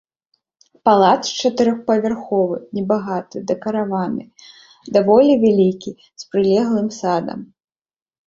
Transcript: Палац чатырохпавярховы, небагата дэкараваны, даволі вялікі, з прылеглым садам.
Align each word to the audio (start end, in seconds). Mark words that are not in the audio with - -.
Палац 0.87 1.19
чатырохпавярховы, 1.39 2.57
небагата 2.77 3.37
дэкараваны, 3.51 4.25
даволі 4.97 5.33
вялікі, 5.43 5.91
з 6.23 6.31
прылеглым 6.31 6.89
садам. 7.01 7.39